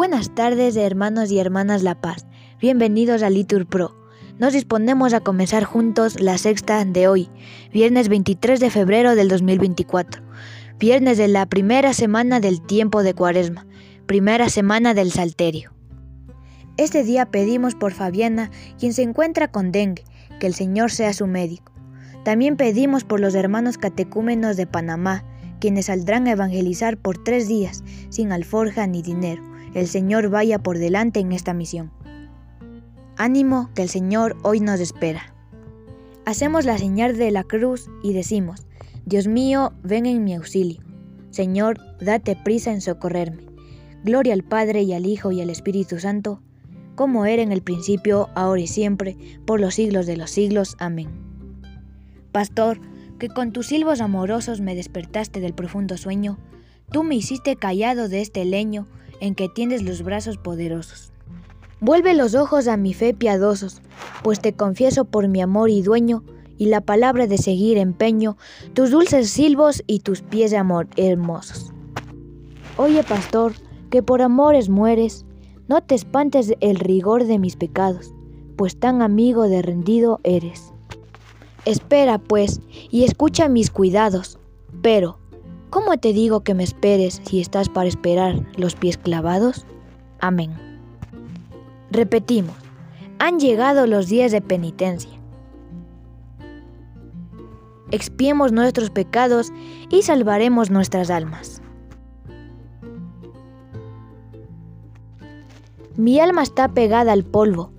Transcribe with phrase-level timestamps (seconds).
[0.00, 2.24] Buenas tardes, hermanos y hermanas La Paz.
[2.58, 3.94] Bienvenidos a Litur Pro.
[4.38, 7.28] Nos disponemos a comenzar juntos la sexta de hoy,
[7.70, 10.22] viernes 23 de febrero del 2024,
[10.78, 13.66] viernes de la primera semana del tiempo de Cuaresma,
[14.06, 15.70] primera semana del Salterio.
[16.78, 20.04] Este día pedimos por Fabiana, quien se encuentra con dengue,
[20.38, 21.74] que el Señor sea su médico.
[22.24, 25.26] También pedimos por los hermanos catecúmenos de Panamá,
[25.60, 29.49] quienes saldrán a evangelizar por tres días, sin alforja ni dinero.
[29.72, 31.92] El Señor vaya por delante en esta misión.
[33.16, 35.32] Ánimo que el Señor hoy nos espera.
[36.26, 38.66] Hacemos la señal de la cruz y decimos,
[39.06, 40.82] Dios mío, ven en mi auxilio.
[41.30, 43.46] Señor, date prisa en socorrerme.
[44.04, 46.42] Gloria al Padre y al Hijo y al Espíritu Santo,
[46.96, 49.16] como era en el principio, ahora y siempre,
[49.46, 50.76] por los siglos de los siglos.
[50.80, 51.10] Amén.
[52.32, 52.80] Pastor,
[53.18, 56.38] que con tus silbos amorosos me despertaste del profundo sueño,
[56.90, 58.88] tú me hiciste callado de este leño
[59.20, 61.12] en que tiendes los brazos poderosos.
[61.80, 63.80] Vuelve los ojos a mi fe piadosos,
[64.22, 66.22] pues te confieso por mi amor y dueño,
[66.58, 68.36] y la palabra de seguir empeño,
[68.74, 71.72] tus dulces silbos y tus pies de amor hermosos.
[72.76, 73.54] Oye, pastor,
[73.88, 75.24] que por amores mueres,
[75.68, 78.12] no te espantes el rigor de mis pecados,
[78.56, 80.72] pues tan amigo de rendido eres.
[81.64, 82.60] Espera, pues,
[82.90, 84.38] y escucha mis cuidados.
[84.82, 85.19] Pero,
[85.70, 89.66] ¿cómo te digo que me esperes si estás para esperar los pies clavados?
[90.20, 90.52] Amén.
[91.90, 92.56] Repetimos,
[93.18, 95.10] han llegado los días de penitencia.
[97.92, 99.52] Expiemos nuestros pecados
[99.90, 101.60] y salvaremos nuestras almas.
[105.96, 107.72] Mi alma está pegada al polvo.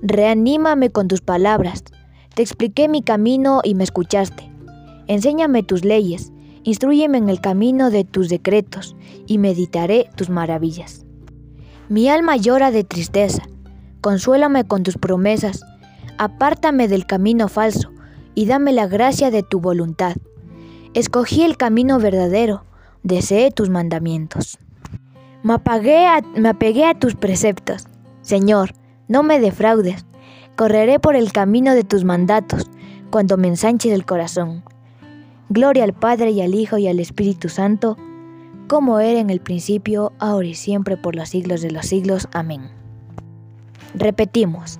[0.00, 1.84] Reanímame con tus palabras.
[2.34, 4.50] Te expliqué mi camino y me escuchaste.
[5.06, 6.32] Enséñame tus leyes,
[6.68, 8.94] instruyeme en el camino de tus decretos
[9.26, 11.06] y meditaré tus maravillas.
[11.88, 13.42] Mi alma llora de tristeza.
[14.02, 15.64] Consuélame con tus promesas.
[16.18, 17.90] Apártame del camino falso
[18.34, 20.16] y dame la gracia de tu voluntad.
[20.92, 22.66] Escogí el camino verdadero,
[23.02, 24.58] deseé tus mandamientos.
[25.42, 25.56] Me,
[26.36, 27.86] me apegué a tus preceptos.
[28.20, 28.74] Señor,
[29.08, 30.04] no me defraudes.
[30.54, 32.70] Correré por el camino de tus mandatos
[33.08, 34.64] cuando me ensanches el corazón.
[35.50, 37.96] Gloria al Padre y al Hijo y al Espíritu Santo,
[38.68, 42.28] como era en el principio, ahora y siempre, por los siglos de los siglos.
[42.32, 42.70] Amén.
[43.94, 44.78] Repetimos,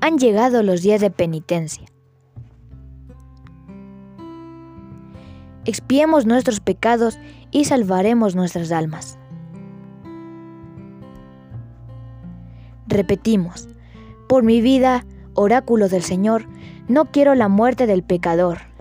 [0.00, 1.86] han llegado los días de penitencia.
[5.64, 7.20] Expiemos nuestros pecados
[7.52, 9.16] y salvaremos nuestras almas.
[12.88, 13.68] Repetimos,
[14.28, 16.46] por mi vida, oráculo del Señor,
[16.88, 18.71] no quiero la muerte del pecador.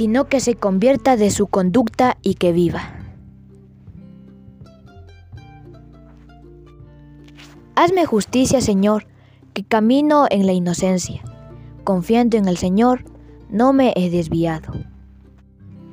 [0.00, 2.80] Sino que se convierta de su conducta y que viva.
[7.74, 9.06] Hazme justicia, Señor,
[9.52, 11.20] que camino en la inocencia.
[11.84, 13.04] Confiando en el Señor,
[13.50, 14.72] no me he desviado.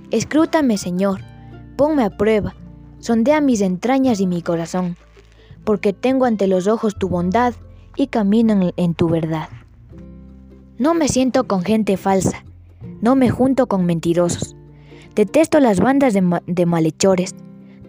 [0.09, 1.19] Escrútame, Señor,
[1.75, 2.55] ponme a prueba
[2.99, 4.95] Sondea mis entrañas y mi corazón,
[5.65, 7.55] porque tengo ante los ojos tu bondad
[7.97, 9.49] y camino en, tu verdad.
[10.77, 12.45] No me siento con gente falsa,
[13.07, 14.57] no me junto con mentirosos.
[15.15, 17.35] Detesto las bandas de, malhechores,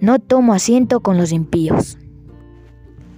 [0.00, 1.98] no tomo asiento con los impíos.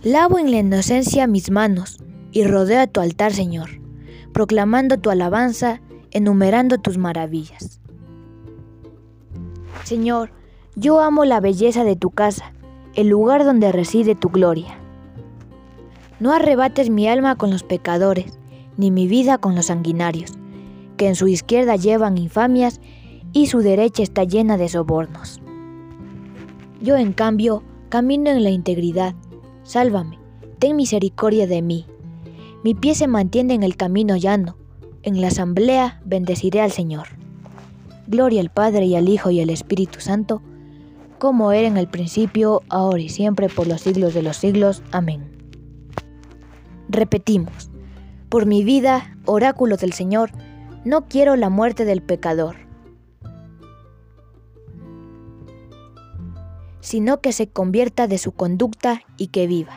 [0.02, 1.98] Lavo en la inocencia mis manos
[2.32, 3.82] y rodeo a tu altar, Señor,
[4.32, 7.82] proclamando tu alabanza, enumerando tus maravillas.
[9.84, 10.32] Señor,
[10.76, 12.54] yo amo la belleza de tu casa,
[12.94, 14.78] el lugar donde reside tu gloria.
[16.18, 18.38] No arrebates mi alma con los pecadores,
[18.78, 20.39] ni mi vida con los sanguinarios,
[21.00, 22.78] que en su izquierda llevan infamias
[23.32, 25.40] y su derecha está llena de sobornos.
[26.82, 29.14] Yo, en cambio, camino en la integridad.
[29.62, 30.18] Sálvame,
[30.58, 31.86] ten misericordia de mí.
[32.62, 34.58] Mi pie se mantiene en el camino llano.
[35.02, 37.06] En la asamblea bendeciré al Señor.
[38.06, 40.42] Gloria al Padre y al Hijo y al Espíritu Santo,
[41.18, 44.82] como era en el principio, ahora y siempre, por los siglos de los siglos.
[44.92, 45.24] Amén.
[46.90, 47.70] Repetimos,
[48.28, 50.30] por mi vida, oráculo del Señor,
[50.84, 52.56] no quiero la muerte del pecador,
[56.80, 59.74] sino que se convierta de su conducta y que viva.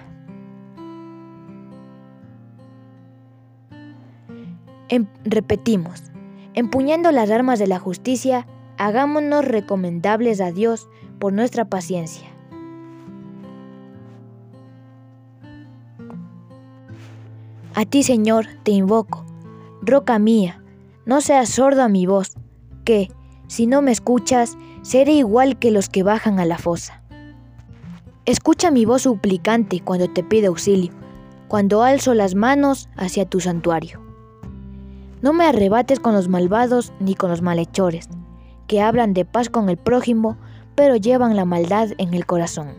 [4.90, 6.04] Em, repetimos,
[6.54, 8.48] empuñando las armas de la justicia,
[8.78, 10.88] hagámonos recomendables a Dios
[11.20, 12.28] por nuestra paciencia.
[17.76, 19.26] A ti, Señor, te invoco,
[19.82, 20.63] roca mía,
[21.06, 22.34] no seas sordo a mi voz,
[22.86, 23.10] que,
[23.48, 27.02] si no me escuchas, seré igual que los que bajan a la fosa.
[28.26, 30.92] Escucha mi voz suplicante cuando te pido auxilio,
[31.48, 34.02] cuando alzo las manos hacia tu santuario.
[35.22, 38.10] No me arrebates con los malvados ni con los malhechores,
[38.68, 40.38] que hablan de paz con el prójimo,
[40.76, 42.70] pero llevan la maldad en el corazón.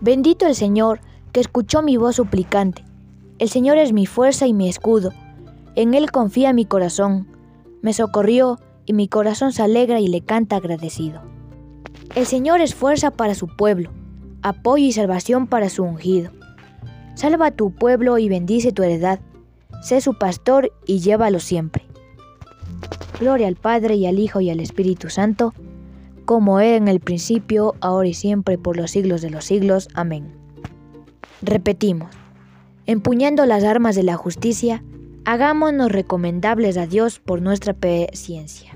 [0.00, 1.00] Bendito el Señor,
[1.32, 2.84] que escuchó mi voz suplicante.
[3.38, 5.12] El Señor es mi fuerza y mi escudo.
[5.76, 7.26] En Él confía mi corazón.
[7.82, 11.22] Me socorrió y mi corazón se alegra y le canta agradecido.
[12.14, 13.90] El Señor es fuerza para su pueblo,
[14.42, 16.30] apoyo y salvación para su ungido.
[17.14, 19.20] Salva a tu pueblo y bendice tu heredad.
[19.82, 21.84] Sé su pastor y llévalo siempre.
[23.20, 25.54] Gloria al Padre y al Hijo y al Espíritu Santo,
[26.24, 29.88] como era en el principio, ahora y siempre, por los siglos de los siglos.
[29.94, 30.32] Amén.
[31.42, 32.10] Repetimos,
[32.86, 34.82] empuñando las armas de la justicia,
[35.24, 38.72] hagámonos recomendables a Dios por nuestra paciencia.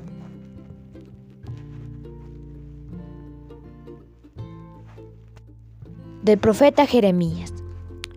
[6.22, 7.54] Del profeta Jeremías.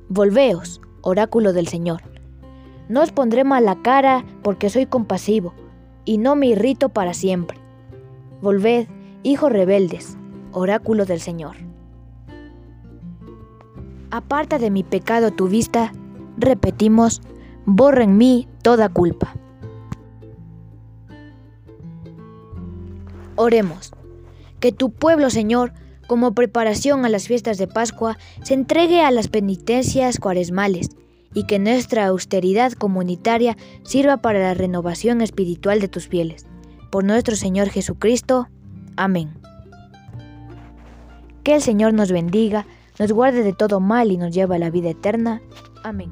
[0.09, 2.01] Volveos, oráculo del Señor.
[2.89, 5.53] No os pondré mala cara porque soy compasivo,
[6.03, 7.57] y no me irrito para siempre.
[8.41, 8.87] Volved,
[9.23, 10.17] hijos rebeldes,
[10.51, 11.55] oráculo del Señor.
[14.09, 15.93] Aparta de mi pecado tu vista,
[16.37, 17.21] repetimos,
[17.65, 19.33] borra en mí toda culpa.
[23.35, 23.91] Oremos.
[24.59, 25.73] Que tu pueblo, Señor,
[26.07, 30.89] como preparación a las fiestas de Pascua, se entregue a las penitencias cuaresmales
[31.33, 36.45] y que nuestra austeridad comunitaria sirva para la renovación espiritual de tus fieles.
[36.91, 38.49] Por nuestro Señor Jesucristo.
[38.97, 39.33] Amén.
[41.43, 42.67] Que el Señor nos bendiga,
[42.99, 45.41] nos guarde de todo mal y nos lleve a la vida eterna.
[45.83, 46.11] Amén.